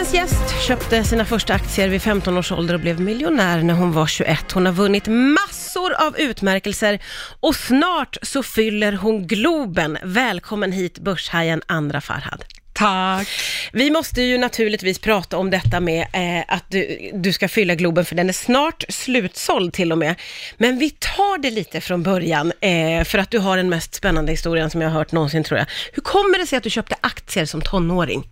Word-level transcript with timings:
Dagens 0.00 0.14
gäst 0.14 0.66
köpte 0.66 1.04
sina 1.04 1.24
första 1.24 1.54
aktier 1.54 1.88
vid 1.88 2.02
15 2.02 2.38
års 2.38 2.52
ålder 2.52 2.74
och 2.74 2.80
blev 2.80 3.00
miljonär 3.00 3.62
när 3.62 3.74
hon 3.74 3.92
var 3.92 4.06
21. 4.06 4.52
Hon 4.52 4.66
har 4.66 4.72
vunnit 4.72 5.06
massor 5.06 5.92
av 5.92 6.18
utmärkelser 6.18 6.98
och 7.40 7.56
snart 7.56 8.16
så 8.22 8.42
fyller 8.42 8.92
hon 8.92 9.26
Globen. 9.26 9.98
Välkommen 10.02 10.72
hit 10.72 10.98
börshajen 10.98 11.62
Andra 11.66 12.00
Farhad. 12.00 12.44
Tack. 12.72 13.28
Vi 13.72 13.90
måste 13.90 14.22
ju 14.22 14.38
naturligtvis 14.38 14.98
prata 14.98 15.36
om 15.36 15.50
detta 15.50 15.80
med 15.80 16.06
eh, 16.12 16.44
att 16.54 16.64
du, 16.68 17.10
du 17.14 17.32
ska 17.32 17.48
fylla 17.48 17.74
Globen, 17.74 18.04
för 18.04 18.14
den 18.14 18.28
är 18.28 18.32
snart 18.32 18.84
slutsåld 18.88 19.72
till 19.72 19.92
och 19.92 19.98
med. 19.98 20.14
Men 20.56 20.78
vi 20.78 20.90
tar 20.90 21.38
det 21.38 21.50
lite 21.50 21.80
från 21.80 22.02
början, 22.02 22.52
eh, 22.60 23.04
för 23.04 23.18
att 23.18 23.30
du 23.30 23.38
har 23.38 23.56
den 23.56 23.68
mest 23.68 23.94
spännande 23.94 24.32
historien 24.32 24.70
som 24.70 24.80
jag 24.80 24.88
har 24.90 24.98
hört 24.98 25.12
någonsin 25.12 25.44
tror 25.44 25.58
jag. 25.58 25.66
Hur 25.92 26.02
kommer 26.02 26.38
det 26.38 26.46
sig 26.46 26.56
att 26.56 26.62
du 26.62 26.70
köpte 26.70 26.96
aktier 27.00 27.44
som 27.44 27.62
tonåring? 27.62 28.24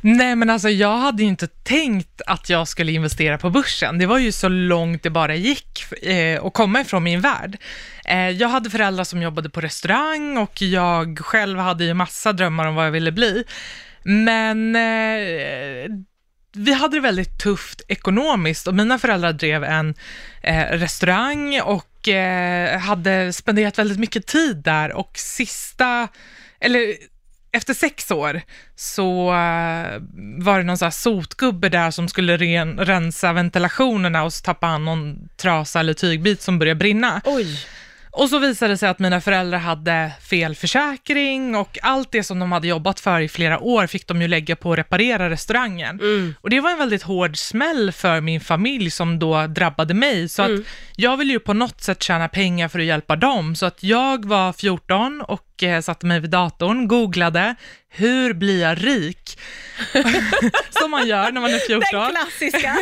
Nej, 0.00 0.36
men 0.36 0.50
alltså 0.50 0.68
jag 0.68 0.98
hade 0.98 1.22
ju 1.22 1.28
inte 1.28 1.46
tänkt 1.46 2.20
att 2.26 2.50
jag 2.50 2.68
skulle 2.68 2.92
investera 2.92 3.38
på 3.38 3.50
börsen. 3.50 3.98
Det 3.98 4.06
var 4.06 4.18
ju 4.18 4.32
så 4.32 4.48
långt 4.48 5.02
det 5.02 5.10
bara 5.10 5.34
gick 5.34 5.92
eh, 6.02 6.44
att 6.44 6.54
komma 6.54 6.80
ifrån 6.80 7.02
min 7.02 7.20
värld. 7.20 7.58
Eh, 8.04 8.28
jag 8.30 8.48
hade 8.48 8.70
föräldrar 8.70 9.04
som 9.04 9.22
jobbade 9.22 9.50
på 9.50 9.60
restaurang 9.60 10.38
och 10.38 10.62
jag 10.62 11.18
själv 11.18 11.58
hade 11.58 11.84
ju 11.84 11.94
massa 11.94 12.32
drömmar 12.32 12.66
om 12.66 12.74
vad 12.74 12.86
jag 12.86 12.90
ville 12.90 13.12
bli. 13.12 13.44
Men 14.02 14.76
eh, 14.76 15.90
vi 16.52 16.72
hade 16.72 16.96
det 16.96 17.00
väldigt 17.00 17.38
tufft 17.38 17.82
ekonomiskt 17.88 18.66
och 18.66 18.74
mina 18.74 18.98
föräldrar 18.98 19.32
drev 19.32 19.64
en 19.64 19.94
eh, 20.42 20.64
restaurang 20.64 21.60
och 21.60 22.08
eh, 22.08 22.78
hade 22.78 23.32
spenderat 23.32 23.78
väldigt 23.78 23.98
mycket 23.98 24.26
tid 24.26 24.56
där 24.56 24.92
och 24.92 25.12
sista, 25.14 26.08
eller 26.60 26.94
efter 27.52 27.74
sex 27.74 28.10
år 28.10 28.40
så 28.76 29.24
uh, 29.24 30.00
var 30.38 30.58
det 30.58 30.64
någon 30.64 30.76
här 30.80 30.90
sotgubbe 30.90 31.68
där 31.68 31.90
som 31.90 32.08
skulle 32.08 32.36
ren, 32.36 32.78
rensa 32.78 33.32
ventilationerna 33.32 34.24
och 34.24 34.32
så 34.32 34.44
tappade 34.44 34.72
han 34.72 34.84
någon 34.84 35.28
trasa 35.36 35.80
eller 35.80 35.94
tygbit 35.94 36.42
som 36.42 36.58
började 36.58 36.78
brinna. 36.78 37.20
Oj. 37.24 37.66
Och 38.12 38.28
så 38.28 38.38
visade 38.38 38.72
det 38.72 38.76
sig 38.78 38.88
att 38.88 38.98
mina 38.98 39.20
föräldrar 39.20 39.58
hade 39.58 40.12
fel 40.30 40.54
försäkring 40.54 41.54
och 41.56 41.78
allt 41.82 42.12
det 42.12 42.22
som 42.22 42.38
de 42.38 42.52
hade 42.52 42.68
jobbat 42.68 43.00
för 43.00 43.20
i 43.20 43.28
flera 43.28 43.58
år 43.60 43.86
fick 43.86 44.06
de 44.06 44.22
ju 44.22 44.28
lägga 44.28 44.56
på 44.56 44.72
att 44.72 44.78
reparera 44.78 45.30
restaurangen. 45.30 46.00
Mm. 46.00 46.34
Och 46.40 46.50
det 46.50 46.60
var 46.60 46.70
en 46.70 46.78
väldigt 46.78 47.02
hård 47.02 47.36
smäll 47.36 47.92
för 47.92 48.20
min 48.20 48.40
familj 48.40 48.90
som 48.90 49.18
då 49.18 49.46
drabbade 49.46 49.94
mig. 49.94 50.28
Så 50.28 50.42
Mm. 50.42 50.60
att 50.60 50.66
jag 50.96 51.16
ville 51.16 51.32
ju 51.32 51.40
på 51.40 51.52
något 51.52 51.80
sätt 51.82 52.02
tjäna 52.02 52.28
pengar 52.28 52.68
för 52.68 52.78
att 52.78 52.84
hjälpa 52.84 53.16
dem. 53.16 53.56
Så 53.56 53.66
att 53.66 53.82
jag 53.82 54.24
var 54.24 54.52
14 54.52 55.20
och 55.20 55.49
eh, 55.62 55.80
satte 55.80 56.06
mig 56.06 56.20
vid 56.20 56.30
datorn, 56.30 56.88
googlade, 56.88 57.54
hur 57.88 58.32
blir 58.34 58.62
jag 58.62 58.86
rik? 58.86 59.38
som 60.70 60.90
man 60.90 61.08
gör 61.08 61.32
när 61.32 61.40
man 61.40 61.54
är 61.54 61.58
14. 61.58 61.80
Den 61.92 62.10
klassiska. 62.10 62.76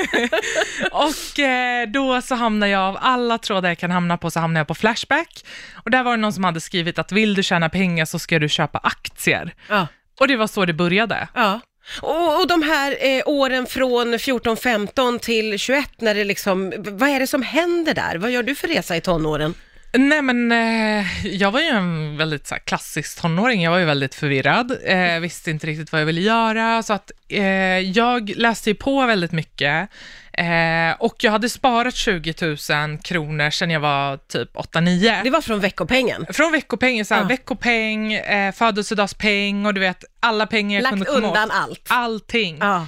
Och 0.93 1.39
eh, 1.39 1.89
då 1.89 2.23
så 2.23 2.35
hamnade 2.35 2.73
jag, 2.73 2.83
av 2.83 2.99
alla 3.01 3.39
trådar 3.39 3.69
jag 3.69 3.79
kan 3.79 3.91
hamna 3.91 4.17
på, 4.17 4.31
så 4.31 4.41
hamnade 4.41 4.61
jag 4.61 4.67
på 4.67 4.75
Flashback. 4.75 5.45
Och 5.85 5.91
där 5.91 6.03
var 6.03 6.11
det 6.11 6.17
någon 6.17 6.33
som 6.33 6.45
hade 6.45 6.61
skrivit 6.61 6.99
att 6.99 7.13
vill 7.13 7.35
du 7.35 7.43
tjäna 7.43 7.69
pengar 7.69 8.05
så 8.05 8.19
ska 8.19 8.39
du 8.39 8.49
köpa 8.49 8.79
aktier. 8.79 9.55
ja. 9.69 9.87
Och 10.21 10.29
det 10.29 10.37
var 10.37 10.47
så 10.47 10.65
det 10.65 10.73
började. 10.73 11.29
Ja. 11.35 11.61
Och, 12.03 12.41
och 12.41 12.47
de 12.47 12.63
här 12.63 12.97
eh, 13.01 13.23
åren 13.27 13.67
från 13.67 14.19
14, 14.19 14.57
15 14.57 15.19
till 15.19 15.59
21, 15.59 15.91
när 16.01 16.15
det 16.15 16.25
liksom, 16.25 16.73
vad 16.79 17.09
är 17.09 17.21
det 17.21 17.27
som 17.27 17.43
händer 17.43 17.95
där? 17.95 18.17
Vad 18.17 18.31
gör 18.31 18.43
du 18.43 18.55
för 18.55 18.69
resa 18.69 18.97
i 18.97 19.01
tonåren? 19.01 19.55
Nej 19.93 20.23
men 20.23 20.53
eh, 20.53 21.27
jag 21.27 21.51
var 21.51 21.61
ju 21.61 21.67
en 21.67 22.17
väldigt 22.17 22.47
så 22.47 22.55
här, 22.55 22.61
klassisk 22.63 23.21
tonåring, 23.23 23.63
jag 23.63 23.71
var 23.71 23.79
ju 23.79 23.85
väldigt 23.85 24.15
förvirrad, 24.15 24.77
eh, 24.85 25.19
visste 25.21 25.51
inte 25.51 25.67
riktigt 25.67 25.93
vad 25.93 26.01
jag 26.01 26.07
ville 26.07 26.21
göra, 26.21 26.83
så 26.83 26.93
att 26.93 27.11
eh, 27.29 27.43
jag 27.79 28.31
läste 28.37 28.71
ju 28.71 28.75
på 28.75 29.07
väldigt 29.07 29.33
mycket 29.33 29.89
eh, 30.33 30.91
och 30.99 31.25
jag 31.25 31.33
hade 31.33 31.49
sparat 31.49 31.95
20 31.95 32.35
000 32.41 32.99
kronor 32.99 33.51
sedan 33.51 33.71
jag 33.71 33.81
var 33.81 34.17
typ 34.17 34.57
8-9. 34.57 35.23
Det 35.25 35.31
var 35.31 35.41
från 35.41 35.61
veckopengen. 35.61 36.27
Från 36.33 36.53
veckopengen, 36.53 37.05
så 37.05 37.15
här, 37.15 37.21
Ja. 37.23 37.27
veckopeng, 37.29 38.13
eh, 38.13 38.53
födelsedagspeng 38.53 39.67
och 39.67 39.75
du 39.75 39.81
vet, 39.81 40.05
alla 40.21 40.47
pengar 40.47 40.77
jag 40.77 40.83
Lagt 40.83 40.93
kunde 40.93 41.05
komma 41.07 41.27
undan 41.29 41.51
åt. 41.51 41.57
allt. 41.57 41.87
Allting. 41.89 42.59
Ja. 42.61 42.87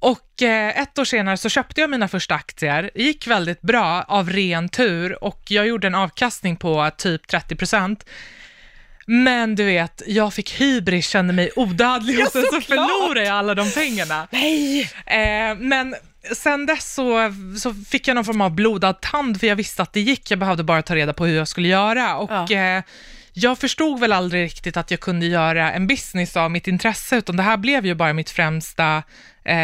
Och 0.00 0.42
eh, 0.42 0.78
ett 0.82 0.98
år 0.98 1.04
senare 1.04 1.36
så 1.36 1.48
köpte 1.48 1.80
jag 1.80 1.90
mina 1.90 2.08
första 2.08 2.34
aktier, 2.34 2.90
det 2.94 3.02
gick 3.02 3.26
väldigt 3.26 3.60
bra 3.62 4.02
av 4.08 4.30
ren 4.30 4.68
tur 4.68 5.24
och 5.24 5.42
jag 5.48 5.66
gjorde 5.66 5.86
en 5.86 5.94
avkastning 5.94 6.56
på 6.56 6.90
typ 6.98 7.26
30 7.28 7.56
procent. 7.56 8.04
Men 9.06 9.54
du 9.54 9.64
vet, 9.64 10.02
jag 10.06 10.34
fick 10.34 10.60
hybris, 10.60 11.08
kände 11.08 11.32
mig 11.32 11.50
odödlig 11.56 12.18
Ja, 12.18 12.26
och 12.26 12.32
sen 12.32 12.42
så 12.42 12.46
såklart. 12.60 12.88
förlorade 12.90 13.24
jag 13.26 13.36
alla 13.36 13.54
de 13.54 13.70
pengarna. 13.70 14.28
Nej! 14.30 14.80
Eh, 15.06 15.56
men 15.58 15.94
sen 16.36 16.66
dess 16.66 16.94
så, 16.94 17.34
så 17.60 17.74
fick 17.74 18.08
jag 18.08 18.14
någon 18.14 18.24
form 18.24 18.40
av 18.40 18.50
blodad 18.54 19.00
tand, 19.00 19.40
för 19.40 19.46
jag 19.46 19.56
visste 19.56 19.82
att 19.82 19.92
det 19.92 20.00
gick. 20.00 20.30
Jag 20.30 20.38
behövde 20.38 20.62
bara 20.62 20.82
ta 20.82 20.94
reda 20.94 21.12
på 21.12 21.26
hur 21.26 21.36
jag 21.36 21.48
skulle 21.48 21.68
göra. 21.68 22.16
Och 22.16 22.30
Ja. 22.50 22.76
eh, 22.76 22.82
jag 23.32 23.58
förstod 23.58 24.00
väl 24.00 24.12
aldrig 24.12 24.44
riktigt 24.44 24.76
att 24.76 24.90
jag 24.90 25.00
kunde 25.00 25.26
göra 25.26 25.72
en 25.72 25.86
business 25.86 26.36
av 26.36 26.50
mitt 26.50 26.68
intresse, 26.68 27.16
utan 27.16 27.36
det 27.36 27.42
här 27.42 27.56
blev 27.56 27.86
ju 27.86 27.94
bara 27.94 28.12
mitt 28.12 28.30
främsta 28.30 29.02
eh, 29.44 29.56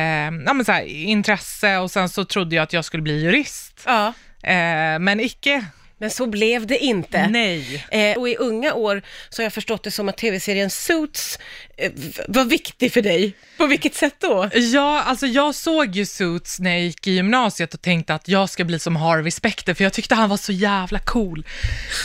ja, 0.47 0.63
här, 0.67 0.83
intresse 0.85 1.79
och 1.79 1.91
sen 1.91 2.09
så 2.09 2.25
trodde 2.25 2.57
jag 2.57 2.63
att 2.63 2.73
jag 2.73 2.85
skulle 2.85 3.03
bli 3.03 3.23
jurist. 3.23 3.83
Ja. 3.87 4.07
Eh, 4.43 4.99
men 4.99 5.21
icke. 5.21 5.65
Men 5.99 6.11
så 6.11 6.27
blev 6.27 6.67
det 6.67 6.79
inte. 6.79 7.27
Nej. 7.27 7.87
Eh, 7.91 8.19
och 8.19 8.29
i 8.29 8.37
unga 8.37 8.75
år 8.75 9.03
så 9.29 9.43
har 9.43 9.45
jag 9.45 9.53
förstått 9.53 9.83
det 9.83 9.91
som 9.91 10.09
att 10.09 10.17
tv-serien 10.17 10.71
Suits 10.71 11.39
eh, 11.77 11.93
var 12.29 12.45
viktig 12.45 12.93
för 12.93 13.03
dig. 13.03 13.33
På 13.57 13.67
vilket 13.67 13.95
sätt 13.95 14.15
då? 14.19 14.49
Ja, 14.55 15.03
alltså 15.03 15.27
jag 15.27 15.55
såg 15.55 15.97
ju 15.97 16.07
Suits 16.07 16.61
när 16.61 16.71
jag 16.71 16.81
gick 16.81 17.07
i 17.07 17.13
gymnasiet 17.13 17.75
och 17.75 17.83
tänkte 17.83 18.15
att 18.15 18.29
jag 18.29 18.51
ska 18.51 18.65
bli 18.65 18.79
som 18.79 18.97
Harvey 18.97 19.31
Specter, 19.31 19.75
för 19.75 19.85
jag 19.85 19.93
tyckte 19.93 20.15
han 20.15 20.29
var 20.29 20.37
så 20.37 20.53
jävla 20.53 20.99
cool. 20.99 21.47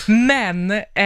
Men 0.08 0.72
eh, 0.72 1.06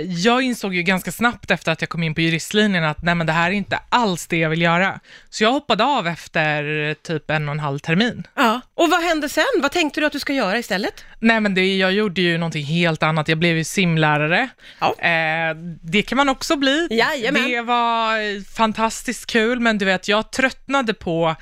jag 0.00 0.42
insåg 0.42 0.74
ju 0.74 0.82
ganska 0.82 1.12
snabbt 1.12 1.50
efter 1.50 1.72
att 1.72 1.80
jag 1.80 1.88
kom 1.88 2.02
in 2.02 2.14
på 2.14 2.20
juristlinjen 2.20 2.84
att 2.84 3.02
nej 3.02 3.14
men 3.14 3.26
det 3.26 3.32
här 3.32 3.50
är 3.50 3.54
inte 3.54 3.78
alls 3.88 4.26
det 4.26 4.36
jag 4.36 4.50
vill 4.50 4.62
göra. 4.62 5.00
Så 5.30 5.44
jag 5.44 5.52
hoppade 5.52 5.84
av 5.84 6.06
efter 6.06 6.94
typ 6.94 7.30
en 7.30 7.48
och 7.48 7.52
en 7.52 7.60
halv 7.60 7.78
termin. 7.78 8.26
Ja. 8.34 8.55
Och 8.76 8.90
vad 8.90 9.02
hände 9.02 9.28
sen? 9.28 9.44
Vad 9.58 9.72
tänkte 9.72 10.00
du 10.00 10.06
att 10.06 10.12
du 10.12 10.20
ska 10.20 10.32
göra 10.32 10.58
istället? 10.58 11.04
Nej 11.20 11.40
men 11.40 11.54
det, 11.54 11.76
jag 11.76 11.92
gjorde 11.92 12.20
ju 12.20 12.38
någonting 12.38 12.64
helt 12.64 13.02
annat, 13.02 13.28
jag 13.28 13.38
blev 13.38 13.56
ju 13.56 13.64
simlärare. 13.64 14.48
Ja. 14.78 14.94
Eh, 14.98 15.56
det 15.82 16.02
kan 16.02 16.16
man 16.16 16.28
också 16.28 16.56
bli. 16.56 16.88
Jajamän. 16.90 17.50
Det 17.50 17.62
var 17.62 18.44
fantastiskt 18.56 19.26
kul, 19.26 19.60
men 19.60 19.78
du 19.78 19.84
vet, 19.84 20.08
jag 20.08 20.32
tröttnade 20.32 20.94
på 20.94 21.36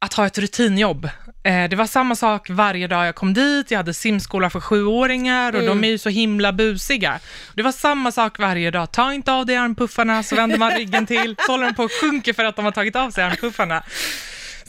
att 0.00 0.14
ha 0.14 0.26
ett 0.26 0.38
rutinjobb. 0.38 1.04
Eh, 1.42 1.68
det 1.68 1.76
var 1.76 1.86
samma 1.86 2.16
sak 2.16 2.50
varje 2.50 2.86
dag 2.86 3.06
jag 3.06 3.14
kom 3.14 3.34
dit, 3.34 3.70
jag 3.70 3.78
hade 3.78 3.94
simskola 3.94 4.50
för 4.50 4.60
sjuåringar 4.60 5.56
och 5.56 5.62
de 5.62 5.84
är 5.84 5.88
ju 5.88 5.98
så 5.98 6.08
himla 6.08 6.52
busiga. 6.52 7.20
Det 7.54 7.62
var 7.62 7.72
samma 7.72 8.12
sak 8.12 8.38
varje 8.38 8.70
dag, 8.70 8.92
ta 8.92 9.12
inte 9.12 9.32
av 9.32 9.46
dig 9.46 9.56
armpuffarna, 9.56 10.22
så 10.22 10.36
vänder 10.36 10.58
man 10.58 10.70
ryggen 10.72 11.06
till, 11.06 11.36
så 11.46 11.52
håller 11.52 11.66
de 11.66 11.74
på 11.74 11.82
och 11.84 11.92
sjunker 12.00 12.32
för 12.32 12.44
att 12.44 12.56
de 12.56 12.64
har 12.64 12.72
tagit 12.72 12.96
av 12.96 13.10
sig 13.10 13.24
armpuffarna. 13.24 13.82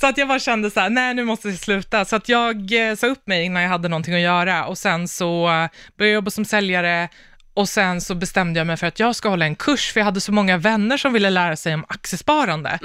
Så 0.02 0.08
att 0.08 0.18
jag 0.18 0.28
bara 0.28 0.40
kände 0.40 0.72
så 0.72 0.80
här, 0.80 0.90
nej 0.90 1.14
nu 1.14 1.24
måste 1.24 1.50
jag 1.50 1.58
sluta. 1.58 2.06
Så 2.06 2.16
att 2.16 2.30
jag 2.30 2.90
eh, 2.90 2.96
sa 2.96 3.08
upp 3.08 3.28
mig 3.28 3.46
innan 3.46 3.62
jag 3.62 3.70
hade 3.70 3.90
någonting 3.90 4.14
att 4.14 4.22
göra 4.22 4.66
och 4.66 4.78
sen 4.78 5.08
så 5.08 5.46
eh, 5.46 5.70
började 5.98 6.12
jag 6.12 6.14
jobba 6.14 6.32
som 6.32 6.46
säljare 6.46 7.10
och 7.54 7.70
sen 7.70 8.02
så 8.02 8.16
bestämde 8.16 8.60
jag 8.60 8.68
mig 8.68 8.78
för 8.78 8.88
att 8.88 9.00
jag 9.00 9.16
ska 9.16 9.30
hålla 9.30 9.46
en 9.46 9.56
kurs, 9.56 9.92
för 9.94 10.00
jag 10.00 10.06
hade 10.06 10.22
så 10.22 10.32
många 10.32 10.58
vänner 10.58 10.98
som 10.98 11.14
ville 11.14 11.30
lära 11.30 11.56
sig 11.56 11.74
om 11.74 11.86
aktiesparande. 11.88 12.80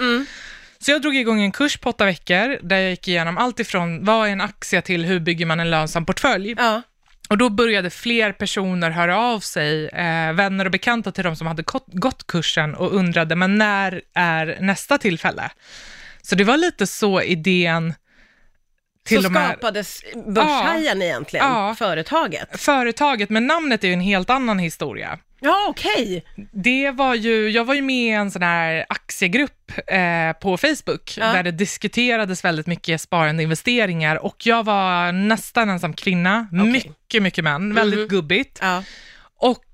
Så 0.79 0.91
jag 0.91 1.03
drog 1.03 1.17
igång 1.17 1.43
en 1.43 1.53
kurs 1.53 1.77
på 1.77 1.91
åtta 1.91 2.05
veckor, 2.05 2.59
där 2.63 2.77
jag 2.77 2.91
gick 2.91 3.09
igenom 3.09 3.39
allt 3.39 3.61
ifrån 3.61 4.05
vad 4.05 4.29
är 4.29 4.33
en 4.33 4.41
aktie 4.41 4.83
till 4.83 5.05
hur 5.05 5.21
bygger 5.21 5.47
man 5.47 5.61
en 5.61 5.71
lönsam 5.71 6.07
portfölj. 6.07 6.55
Ja. 6.59 6.83
Och 7.29 7.39
då 7.39 7.49
började 7.49 7.91
fler 7.91 8.33
personer 8.33 8.91
höra 8.91 9.19
av 9.19 9.41
sig, 9.41 9.89
eh, 9.89 10.33
vänner 10.33 10.65
och 10.65 10.71
bekanta 10.71 11.13
till 11.13 11.25
de 11.25 11.37
som 11.37 11.47
hade 11.47 11.65
gått 11.87 12.27
kursen 12.27 12.75
och 12.75 12.95
undrade, 12.95 13.37
men 13.37 13.59
när 13.59 14.03
är 14.15 14.57
nästa 14.61 14.99
tillfälle? 14.99 15.51
Så 16.27 16.35
det 16.35 16.45
var 16.45 16.57
lite 16.57 16.87
så 16.87 17.23
idén 17.23 17.95
till 19.05 19.23
så 19.23 19.31
skapades 19.31 20.03
Börshajen 20.27 21.03
egentligen, 21.03 21.47
Ja. 21.47 21.75
företaget. 21.79 22.61
företaget, 22.61 23.31
men 23.31 23.47
namnet 23.47 23.85
är 23.85 23.89
ju 23.89 23.95
en 23.95 24.01
helt 24.01 24.31
annan 24.31 24.59
historia. 24.59 25.19
Ja, 25.41 25.67
okej. 25.69 26.25
Det 26.53 26.91
var 26.91 27.15
ju, 27.15 27.51
jag 27.51 27.65
var 27.65 27.75
ju 27.75 27.83
med 27.83 28.07
i 28.07 28.11
en 28.11 28.31
sån 28.31 28.43
här 28.43 28.87
aktiegrupp 28.89 29.73
eh, 29.87 30.33
på 30.41 30.57
Facebook, 30.57 31.15
Ja. 31.19 31.33
där 31.33 31.43
det 31.43 31.51
diskuterades 31.51 32.45
väldigt 32.45 32.67
mycket 32.67 33.01
sparande 33.01 33.43
investeringar 33.43 34.17
och 34.25 34.47
jag 34.47 34.65
var 34.65 35.13
nästan 35.13 35.69
ensam 35.71 35.93
kvinna, 35.93 36.49
Okej. 36.53 36.67
mycket, 36.73 37.23
mycket 37.23 37.45
män, 37.45 37.75
väldigt 37.75 38.09
gubbigt. 38.09 38.59
Ja. 38.63 38.83
Och 39.39 39.65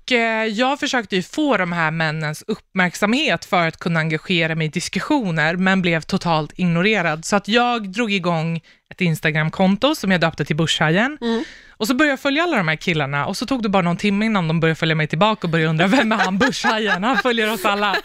jag 0.51 0.79
försökte 0.79 1.15
ju 1.15 1.23
få 1.23 1.57
de 1.57 1.71
här 1.71 1.91
männens 1.91 2.43
uppmärksamhet 2.47 3.45
för 3.45 3.67
att 3.67 3.79
kunna 3.79 3.99
engagera 3.99 4.55
mig 4.55 4.67
i 4.67 4.69
diskussioner, 4.69 5.55
men 5.55 5.81
blev 5.81 6.01
totalt 6.01 6.53
ignorerad. 6.55 7.25
Så 7.25 7.35
att 7.35 7.47
jag 7.47 7.89
drog 7.89 8.11
igång 8.11 8.61
ett 8.89 9.01
Instagram-konto 9.01 9.95
som 9.95 10.11
jag 10.11 10.21
döpte 10.21 10.45
till 10.45 10.55
Börshajen. 10.55 11.17
Och 11.77 11.87
så 11.87 11.93
började 11.93 12.11
jag 12.11 12.19
följa 12.19 12.43
alla 12.43 12.57
de 12.57 12.67
här 12.67 12.75
killarna 12.75 13.25
och 13.25 13.37
så 13.37 13.45
tog 13.45 13.63
det 13.63 13.69
bara 13.69 13.83
någon 13.83 13.97
timme 13.97 14.25
innan 14.25 14.47
de 14.47 14.59
började 14.59 14.75
följa 14.75 14.95
mig 14.95 15.07
tillbaka 15.07 15.47
och 15.47 15.51
började 15.51 15.69
undra, 15.69 15.87
vem 15.87 16.11
är 16.11 16.15
han 16.15 16.37
Börshajen? 16.37 17.03
Han 17.03 17.17
följer 17.17 17.53
oss 17.53 17.65
alla. 17.65 17.95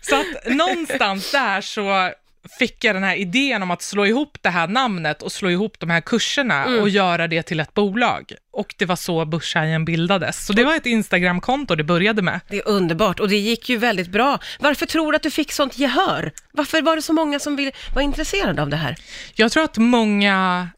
Så 0.00 0.20
att 0.20 0.54
någonstans 0.54 1.32
där 1.32 1.60
så 1.60 2.12
fick 2.58 2.84
jag 2.84 2.96
den 2.96 3.02
här 3.04 3.16
idén 3.16 3.62
om 3.62 3.70
att 3.70 3.82
slå 3.82 4.06
ihop 4.06 4.38
det 4.40 4.48
här 4.50 4.68
namnet 4.68 5.22
och 5.22 5.32
slå 5.32 5.50
ihop 5.50 5.78
de 5.78 5.90
här 5.90 6.00
kurserna 6.00 6.64
Mm. 6.64 6.80
och 6.82 6.88
göra 6.88 7.28
det 7.28 7.42
till 7.42 7.60
ett 7.60 7.74
bolag. 7.74 8.32
Och 8.52 8.74
det 8.78 8.84
var 8.86 8.96
så 8.96 9.24
Börshajen 9.24 9.84
bildades. 9.84 10.46
Så 10.46 10.52
det 10.52 10.64
var 10.64 10.74
ett 10.76 10.86
Instagramkonto 10.86 11.74
det 11.74 11.84
började 11.84 12.22
med. 12.22 12.40
Det 12.48 12.56
är 12.56 12.68
underbart 12.68 13.20
och 13.20 13.28
det 13.28 13.36
gick 13.36 13.68
ju 13.68 13.76
väldigt 13.76 14.08
bra. 14.08 14.38
Varför 14.60 14.86
tror 14.86 15.12
du 15.12 15.16
att 15.16 15.22
du 15.22 15.30
fick 15.30 15.52
sånt 15.52 15.78
gehör? 15.78 16.32
Varför 16.52 16.82
var 16.82 16.96
det 16.96 17.02
så 17.02 17.12
många 17.12 17.38
som 17.38 17.56
vill, 17.56 17.70
var 17.94 18.02
intresserade 18.02 18.62
av 18.62 18.68
det 18.68 18.76
här? 18.76 18.96
Jag 19.34 19.52
tror 19.52 19.64
att 19.64 19.78
många 19.78 20.68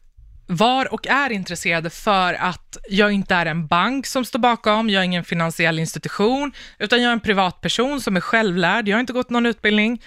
var 0.47 0.93
och 0.93 1.07
är 1.07 1.29
intresserade 1.31 1.89
för 1.89 2.33
att 2.33 2.77
jag 2.89 3.11
inte 3.11 3.35
är 3.35 3.45
en 3.45 3.67
bank 3.67 4.05
som 4.05 4.25
står 4.25 4.39
bakom, 4.39 4.89
jag 4.89 4.99
är 4.99 5.05
ingen 5.05 5.23
finansiell 5.23 5.79
institution, 5.79 6.51
utan 6.79 7.01
jag 7.01 7.09
är 7.09 7.13
en 7.13 7.19
privatperson 7.19 8.01
som 8.01 8.17
är 8.17 8.21
självlärd, 8.21 8.87
jag 8.87 8.95
har 8.95 8.99
inte 8.99 9.13
gått 9.13 9.29
någon 9.29 9.45
utbildning. 9.45 10.01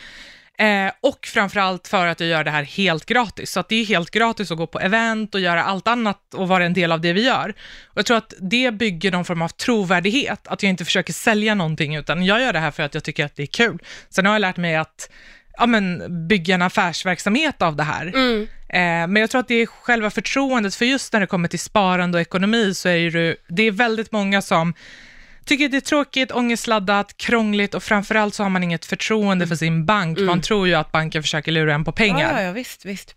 Eh, 0.61 0.93
och 1.01 1.27
framförallt 1.27 1.89
för 1.89 2.07
att 2.07 2.21
jag 2.21 2.29
gör 2.29 2.45
det 2.45 2.51
här 2.51 2.63
helt 2.63 3.07
gratis. 3.07 3.51
Så 3.51 3.61
att 3.61 3.69
det 3.69 3.77
är 3.77 3.85
helt 3.85 4.11
gratis 4.11 4.51
att 4.51 4.59
gå 4.59 4.67
på 4.67 4.81
event 4.81 5.35
och 5.35 5.41
göra 5.41 5.65
allt 5.65 5.89
annat 5.89 6.35
och 6.35 6.49
vara 6.49 6.65
en 6.65 6.73
del 6.75 6.93
av 6.93 7.01
det 7.01 7.13
vi 7.13 7.25
gör. 7.25 7.55
Och 7.87 7.99
jag 7.99 8.07
tror 8.07 8.17
att 8.17 8.35
det 8.41 8.71
bygger 8.75 9.13
någon 9.13 9.25
form 9.25 9.43
av 9.43 9.49
trovärdighet, 9.49 10.49
att 10.49 10.63
jag 10.63 10.71
inte 10.71 10.85
försöker 10.85 11.13
sälja 11.13 11.55
någonting, 11.55 11.97
utan 11.97 12.25
jag 12.25 12.41
gör 12.41 12.53
det 12.53 12.59
här 12.59 12.71
för 12.71 12.83
att 12.83 12.95
jag 12.95 13.05
tycker 13.05 13.25
att 13.25 13.37
det 13.37 13.43
är 13.43 13.47
kul. 13.47 13.79
Sen 14.11 14.27
har 14.27 14.33
jag 14.33 14.41
lärt 14.41 14.57
mig 14.57 14.77
att 14.77 15.11
ja, 15.59 15.67
men, 15.67 16.03
bygga 16.29 16.55
en 16.55 16.63
affärsverksamhet 16.63 17.63
av 17.63 17.77
det 17.77 17.83
här. 17.83 18.07
Eh, 18.69 19.07
men 19.07 19.17
jag 19.17 19.31
tror 19.31 19.41
att 19.41 19.49
det 19.49 19.63
är 19.63 19.67
själva 19.67 20.11
förtroendet, 20.11 20.75
för 20.75 20.85
just 20.85 21.13
när 21.13 21.21
det 21.21 21.27
kommer 21.27 21.49
till 21.49 21.59
sparande 21.59 22.19
och 22.19 22.23
ekonomi 22.23 22.75
så 22.75 22.89
är 22.89 23.11
det, 23.11 23.37
det 23.49 23.63
är 23.63 23.73
väldigt 23.73 24.13
många 24.13 24.43
som 24.43 24.75
tycker 25.49 25.69
det 25.69 25.77
är 25.77 25.81
tråkigt, 25.81 26.33
ångestladdat, 26.33 27.17
krångligt 27.17 27.75
och 27.75 27.83
framförallt 27.83 28.35
så 28.35 28.43
har 28.43 28.51
man 28.51 28.65
inget 28.65 28.85
förtroende 28.85 29.47
för 29.47 29.55
sin 29.55 29.85
bank. 29.85 30.19
Man 30.19 30.41
tror 30.41 30.69
ju 30.69 30.75
att 30.75 30.93
banken 30.93 31.23
försöker 31.23 31.53
lura 31.53 31.75
en 31.75 31.85
på 31.85 31.93
pengar. 31.93 32.41
Ja, 32.41 32.43
ja, 32.43 32.53
visst, 32.53 32.85
visst. 32.85 33.15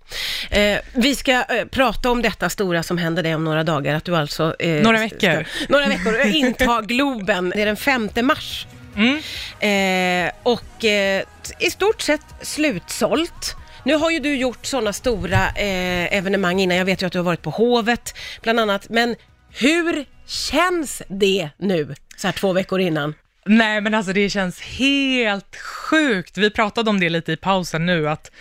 Eh, 0.50 0.78
vi 0.94 1.16
ska 1.16 1.32
eh, 1.32 1.66
prata 1.72 2.12
om 2.12 2.22
detta 2.22 2.50
stora 2.50 2.84
som 2.84 2.98
händer 2.98 3.24
dig 3.24 3.36
om 3.36 3.44
några 3.44 3.64
dagar, 3.64 3.96
att 3.96 4.06
du 4.06 4.16
alltså... 4.16 4.56
Eh, 4.60 4.84
Några 4.84 5.00
veckor. 5.00 5.18
Ska, 5.18 5.74
några 5.74 5.88
veckor, 5.88 6.20
eh, 6.20 6.36
inta 6.36 6.82
Globen. 6.82 7.50
Det 7.56 7.62
är 7.62 7.66
den 7.66 7.78
5 7.78 8.10
mars. 8.22 8.68
Mm. 8.96 9.18
Eh, 9.60 10.32
och 10.44 10.86
eh, 10.86 11.24
i 11.60 11.72
stort 11.72 12.02
sett 12.02 12.26
slutsålt. 12.42 13.56
Nu 13.84 13.96
har 13.96 14.12
ju 14.12 14.20
du 14.20 14.36
gjort 14.36 14.66
sådana 14.66 14.94
stora 14.94 15.48
eh, 15.48 16.18
evenemang 16.18 16.62
innan. 16.62 16.78
Jag 16.78 16.86
vet 16.86 17.02
ju 17.02 17.06
att 17.06 17.12
du 17.14 17.20
har 17.20 17.24
varit 17.24 17.42
på 17.42 17.50
Hovet, 17.50 18.18
bland 18.42 18.60
annat. 18.60 18.90
Men 18.90 19.16
hur 19.54 20.06
känns 20.28 21.02
det 21.08 21.50
nu, 21.58 21.96
så 22.18 22.28
här 22.28 22.32
två 22.34 22.54
veckor 22.54 22.80
innan? 22.80 23.14
Nej, 23.46 23.82
men 23.82 23.94
alltså 23.94 24.14
det 24.14 24.30
känns 24.30 24.62
helt 24.62 25.56
sjukt. 25.56 26.38
Vi 26.38 26.50
pratade 26.50 26.90
om 26.90 27.00
det 27.00 27.10
lite 27.10 27.32
i 27.32 27.38
pausen 27.38 27.86
nu, 27.86 28.10
att 28.10 28.32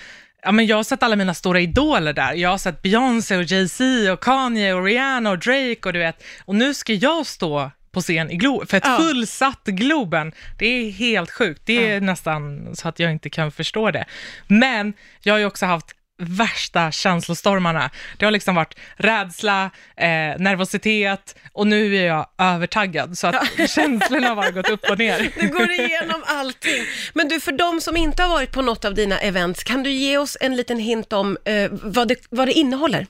ja, 0.43 0.53
men 0.53 0.67
jag 0.67 0.77
har 0.77 0.85
sett 0.85 1.03
alla 1.03 1.17
mina 1.17 1.35
stora 1.35 1.61
idoler 1.61 2.13
där. 2.13 2.33
Jag 2.35 2.51
har 2.51 2.59
sett 2.59 2.83
Beyoncé 2.83 3.37
och 3.37 3.45
Jay-Z 3.45 4.13
och 4.13 4.21
Kanye 4.23 4.75
och 4.75 4.85
Rihanna 4.85 5.31
och 5.31 5.39
Drake 5.39 5.81
och 5.87 5.93
du 5.93 5.99
vet, 5.99 6.23
och 6.45 6.55
nu 6.55 6.75
ska 6.75 6.93
jag 6.93 7.27
stå 7.27 7.71
på 7.93 8.01
scen 8.01 8.31
i 8.31 8.37
Globen, 8.37 8.67
för 8.67 8.77
ett 8.77 8.85
Ja. 8.87 8.97
fullsatt 8.99 9.65
Globen. 9.65 10.33
Det 10.59 10.67
är 10.67 10.91
helt 10.91 11.31
sjukt. 11.31 11.63
Det 11.65 11.91
är 11.91 12.01
nästan 12.01 12.71
så 12.77 12.89
att 12.89 12.99
jag 12.99 13.13
inte 13.13 13.31
kan 13.31 13.53
förstå 13.53 13.91
det. 13.91 14.05
Men 14.47 14.93
jag 15.23 15.35
har 15.35 15.39
ju 15.39 15.45
också 15.47 15.67
haft 15.67 15.87
värsta 16.21 16.91
känslostormarna. 16.91 17.91
Det 18.19 18.25
har 18.25 18.33
liksom 18.33 18.55
varit 18.55 18.75
rädsla, 18.97 19.71
eh, 19.97 20.09
nervositet 20.39 21.37
och 21.53 21.67
nu 21.67 21.97
är 21.97 22.07
jag 22.07 22.27
övertaggad. 22.39 23.19
Så 23.19 23.27
att 23.27 23.45
känslorna 23.71 24.29
har 24.29 24.37
bara 24.37 24.51
gått 24.51 24.71
upp 24.71 24.91
och 24.91 24.99
ner. 24.99 25.31
Du 25.41 25.49
går 25.49 25.71
igenom 25.71 26.23
allting. 26.27 26.83
Men 27.13 27.29
du, 27.29 27.41
för 27.41 27.53
de 27.53 27.81
som 27.81 27.97
inte 27.97 28.23
har 28.23 28.31
varit 28.31 28.53
på 28.53 28.63
något 28.63 28.85
av 28.85 28.95
dina 28.95 29.19
events, 29.19 29.65
kan 29.65 29.83
du 29.83 29.91
ge 29.91 30.19
oss 30.19 30.37
en 30.41 30.57
liten 30.57 30.79
hint 30.79 31.13
om 31.13 31.39
eh, 31.45 31.69
vad, 31.71 32.09
det, 32.09 32.17
vad 32.31 32.49
det 32.49 32.53
innehåller? 32.53 33.07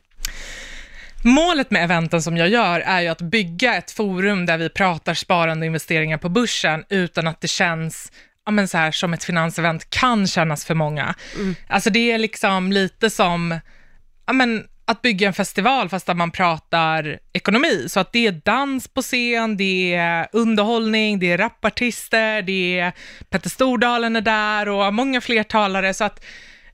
Målet 1.24 1.70
med 1.70 1.84
eventen 1.84 2.22
som 2.22 2.36
jag 2.36 2.48
gör 2.48 2.80
är 2.80 3.00
ju 3.00 3.08
att 3.08 3.20
bygga 3.20 3.74
ett 3.74 3.90
forum 3.90 4.46
där 4.46 4.58
vi 4.58 4.68
pratar 4.68 5.14
sparande 5.14 5.64
och 5.64 5.66
investeringar 5.66 6.18
på 6.18 6.28
börsen 6.28 6.84
utan 6.88 7.26
att 7.26 7.40
det 7.40 7.48
känns 7.48 8.12
ja, 8.46 8.52
men 8.52 8.69
så 8.69 8.78
här, 8.78 8.90
som 8.90 9.14
ett 9.14 9.25
finansevent 9.25 9.90
kan 9.90 10.26
kännas 10.26 10.64
för 10.64 10.75
många. 10.75 11.14
Alltså 11.69 11.90
det 11.90 12.12
är 12.12 12.19
liksom 12.19 12.72
lite 12.72 13.10
som 13.10 13.60
ja, 14.26 14.32
men, 14.32 14.64
att 14.84 15.02
bygga 15.02 15.26
en 15.26 15.34
festival 15.34 15.88
fast 15.88 16.06
där 16.06 16.14
man 16.14 16.31
pratar 16.31 17.19
ekonomi. 17.32 17.87
Så 17.88 18.00
att 18.00 18.12
det 18.12 18.26
är 18.26 18.40
dans 18.44 18.88
på 18.88 19.02
scen, 19.02 19.56
det 19.56 19.94
är 19.94 20.28
underhållning, 20.32 21.19
det 21.19 21.32
är 21.32 21.38
rapartister, 21.38 22.42
det 22.42 22.78
är 22.78 22.92
Petter 23.31 23.50
Stordalen 23.50 24.16
är 24.16 24.20
där 24.20 24.69
och 24.69 24.94
många 24.94 25.20
fler 25.20 25.42
talare. 25.42 25.94
Så 25.94 26.04
att 26.04 26.25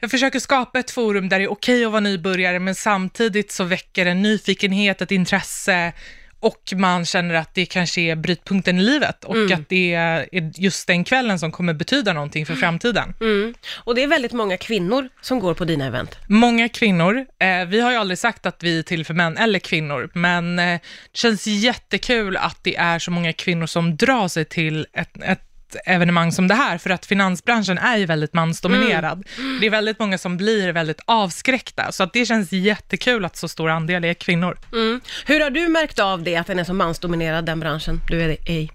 jag 0.00 0.10
försöker 0.10 0.38
skapa 0.40 0.78
ett 0.78 0.90
forum 0.90 1.28
där 1.28 1.38
det 1.38 1.44
är 1.44 1.52
okej 1.52 1.84
att 1.84 1.92
vara 1.92 2.00
nybörjare, 2.00 2.58
men 2.58 2.74
samtidigt 2.74 3.52
så 3.52 3.64
väcker 3.64 4.06
en 4.06 4.22
nyfikenhet, 4.22 5.02
ett 5.02 5.10
intresse 5.10 5.92
och 6.40 6.72
man 6.76 7.04
känner 7.04 7.34
att 7.34 7.54
det 7.54 7.66
kanske 7.66 8.00
är 8.00 8.16
brytpunkten 8.16 8.78
i 8.78 8.82
livet 8.82 9.24
och 9.24 9.50
att 9.52 9.68
det 9.68 9.94
är 9.94 10.28
just 10.32 10.86
den 10.86 11.04
kvällen 11.04 11.38
som 11.38 11.52
kommer 11.52 11.74
betyda 11.74 12.12
någonting 12.12 12.46
för 12.46 12.54
framtiden. 12.54 13.14
Mm. 13.20 13.54
Och 13.76 13.94
det 13.94 14.02
är 14.02 14.06
väldigt 14.06 14.32
många 14.32 14.56
kvinnor 14.56 15.08
som 15.20 15.38
går 15.38 15.54
på 15.54 15.64
dina 15.64 15.86
event. 15.86 16.16
Många 16.28 16.68
kvinnor. 16.68 17.26
Eh, 17.38 17.64
vi 17.66 17.80
har 17.80 17.90
ju 17.90 17.96
aldrig 17.96 18.18
sagt 18.18 18.46
att 18.46 18.62
vi 18.62 18.78
är 18.78 18.82
till 18.82 19.04
för 19.04 19.14
män 19.14 19.36
eller 19.36 19.58
kvinnor, 19.58 20.10
men 20.14 20.58
eh, 20.58 20.64
det 21.12 21.18
känns 21.18 21.46
jättekul 21.46 22.36
att 22.36 22.58
det 22.62 22.76
är 22.76 22.98
så 22.98 23.10
många 23.10 23.32
kvinnor 23.32 23.66
som 23.66 23.96
drar 23.96 24.28
sig 24.28 24.44
till 24.44 24.86
ett, 24.92 25.22
ett 25.22 25.45
evenemang 25.84 26.32
som 26.32 26.48
det 26.48 26.54
här, 26.54 26.78
för 26.78 26.90
att 26.90 27.06
finansbranschen 27.06 27.78
är 27.78 27.96
ju 27.96 28.06
väldigt 28.06 28.34
mansdominerad. 28.34 29.26
Det 29.60 29.66
är 29.66 29.70
väldigt 29.70 29.98
många 29.98 30.18
som 30.18 30.36
blir 30.36 30.72
väldigt 30.72 31.00
avskräckta, 31.04 31.92
så 31.92 32.02
att 32.02 32.12
det 32.12 32.26
känns 32.26 32.52
jättekul 32.52 33.24
att 33.24 33.36
så 33.36 33.48
stor 33.48 33.70
andel 33.70 34.04
är 34.04 34.14
kvinnor. 34.14 34.58
Mm. 34.72 35.00
Hur 35.26 35.40
har 35.40 35.50
du 35.50 35.68
märkt 35.68 35.98
av 35.98 36.22
det, 36.22 36.36
att 36.36 36.46
den 36.46 36.58
är 36.58 36.64
så 36.64 36.74
mansdominerad, 36.74 37.46
den 37.46 37.60
branschen 37.60 38.00
du 38.08 38.22
är 38.22 38.50
i? 38.50 38.70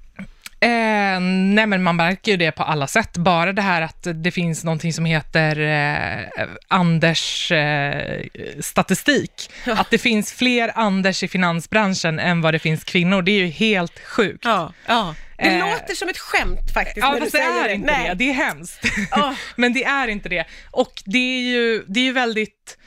Eh, 0.63 1.19
nej 1.19 1.65
men 1.67 1.83
man 1.83 1.95
märker 1.95 2.31
ju 2.31 2.37
det 2.37 2.51
på 2.51 2.63
alla 2.63 2.87
sätt. 2.87 3.17
Bara 3.17 3.53
det 3.53 3.61
här 3.61 3.81
att 3.81 4.07
det 4.13 4.31
finns 4.31 4.63
någonting 4.63 4.93
som 4.93 5.05
heter 5.05 5.59
eh, 5.59 6.47
Anders 6.67 7.51
eh, 7.51 8.21
statistik. 8.59 9.51
Att 9.65 9.89
det 9.89 9.97
finns 9.97 10.33
fler 10.33 10.71
Anders 10.75 11.23
i 11.23 11.27
finansbranschen 11.27 12.19
än 12.19 12.41
vad 12.41 12.53
det 12.53 12.59
finns 12.59 12.83
kvinnor, 12.83 13.21
det 13.21 13.31
är 13.31 13.39
ju 13.39 13.47
helt 13.47 13.99
sjukt. 13.99 14.45
Ja. 14.45 14.73
ja. 14.87 15.15
Det 15.37 15.47
Eh, 15.47 15.59
låter 15.59 15.95
som 15.95 16.09
ett 16.09 16.17
skämt 16.17 16.73
faktiskt. 16.73 16.97
Ja, 16.97 17.11
när 17.11 17.19
fast 17.19 17.31
du 17.31 17.37
det 17.37 17.43
säger 17.43 17.65
är 17.65 17.73
inte 17.73 17.91
Nej. 17.91 18.07
det. 18.07 18.13
Det 18.13 18.29
är 18.29 18.33
hemskt. 18.33 18.85
Ja. 19.11 19.35
Men 19.55 19.73
det 19.73 19.83
är 19.83 20.07
inte 20.07 20.29
det. 20.29 20.45
Och 20.71 21.03
det 21.05 21.17
är 21.17 21.41
ju, 21.41 21.83
det 21.87 21.99
är 21.99 22.03
ju 22.03 22.11
väldigt, 22.11 22.77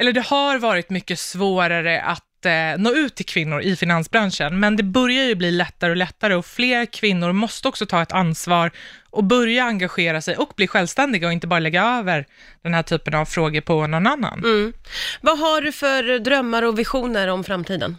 eller 0.00 0.12
det 0.12 0.20
har 0.26 0.58
varit 0.58 0.90
mycket 0.90 1.18
svårare 1.18 2.02
att 2.02 2.24
eh, 2.46 2.78
nå 2.78 2.94
ut 2.94 3.14
till 3.14 3.26
kvinnor 3.26 3.60
i 3.62 3.76
finansbranschen, 3.76 4.60
men 4.60 4.76
det 4.76 4.82
börjar 4.82 5.24
ju 5.24 5.34
bli 5.34 5.50
lättare 5.50 5.90
och 5.90 5.96
lättare 5.96 6.34
och 6.34 6.46
fler 6.46 6.86
kvinnor 6.86 7.32
måste 7.32 7.68
också 7.68 7.86
ta 7.86 8.02
ett 8.02 8.12
ansvar 8.12 8.70
och 9.10 9.24
börja 9.24 9.64
engagera 9.64 10.20
sig 10.20 10.36
och 10.36 10.52
bli 10.56 10.66
självständiga 10.66 11.26
och 11.26 11.32
inte 11.32 11.46
bara 11.46 11.60
lägga 11.60 11.84
över 11.84 12.26
den 12.62 12.74
här 12.74 12.82
typen 12.82 13.14
av 13.14 13.24
frågor 13.24 13.60
på 13.60 13.86
någon 13.86 14.06
annan. 14.06 14.38
Mm. 14.38 14.72
Vad 15.20 15.38
har 15.38 15.60
du 15.60 15.72
för 15.72 16.18
drömmar 16.18 16.62
och 16.62 16.78
visioner 16.78 17.28
om 17.28 17.44
framtiden? 17.44 17.96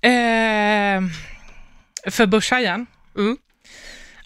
Eh, 0.00 1.02
för 2.10 2.26
Börshajen? 2.26 2.86
Mm. 3.16 3.36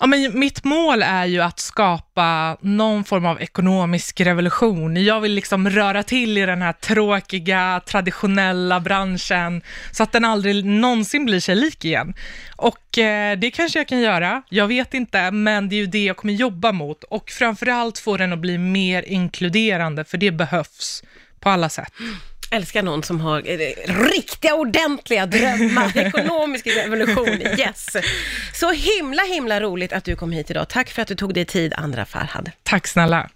Ja, 0.02 0.06
men 0.06 0.38
mitt 0.38 0.64
mål 0.64 1.02
är 1.02 1.26
ju 1.26 1.40
att 1.40 1.60
skapa 1.60 2.56
någon 2.60 3.04
form 3.04 3.26
av 3.26 3.40
ekonomisk 3.40 4.20
revolution. 4.20 5.04
Jag 5.04 5.20
vill 5.20 5.32
liksom 5.32 5.70
röra 5.70 6.02
till 6.02 6.38
i 6.38 6.46
den 6.46 6.62
här 6.62 6.72
tråkiga, 6.72 7.80
traditionella 7.86 8.80
branschen 8.80 9.62
så 9.92 10.02
att 10.02 10.12
den 10.12 10.24
aldrig 10.24 10.64
någonsin 10.64 11.24
blir 11.24 11.40
sig 11.40 11.54
lik 11.54 11.84
igen. 11.84 12.14
Och 12.56 12.98
eh, 12.98 13.38
det 13.38 13.50
kanske 13.50 13.78
jag 13.78 13.88
kan 13.88 14.00
göra, 14.00 14.42
jag 14.48 14.66
vet 14.66 14.94
inte, 14.94 15.30
men 15.30 15.68
det 15.68 15.74
är 15.74 15.80
ju 15.80 15.86
det 15.86 16.04
jag 16.04 16.16
kommer 16.16 16.34
jobba 16.34 16.72
mot 16.72 17.04
och 17.04 17.30
framförallt 17.30 17.98
få 17.98 18.16
den 18.16 18.32
att 18.32 18.38
bli 18.38 18.58
mer 18.58 19.02
inkluderande, 19.02 20.04
för 20.04 20.18
det 20.18 20.30
behövs 20.30 21.02
på 21.40 21.48
alla 21.48 21.68
sätt. 21.68 21.92
Älskar 22.50 22.82
någon 22.82 23.02
som 23.02 23.20
har 23.20 23.38
eh, 23.38 23.58
riktiga 23.86 24.54
ordentliga 24.54 25.26
drömmar, 25.26 25.96
ekonomisk 26.06 26.66
revolution, 26.66 27.42
yes. 27.58 27.86
Så 28.54 28.70
himla 28.70 29.22
himla 29.22 29.60
roligt 29.60 29.92
att 29.92 30.04
du 30.04 30.16
kom 30.16 30.32
hit 30.32 30.50
idag. 30.50 30.68
Tack 30.68 30.90
för 30.90 31.02
att 31.02 31.08
du 31.08 31.14
tog 31.14 31.34
dig 31.34 31.44
tid, 31.44 31.74
Andra 31.76 32.04
Farhad. 32.04 32.50
Tack 32.62 32.86
snälla. 32.86 33.28